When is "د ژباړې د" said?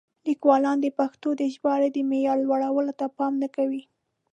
1.39-1.97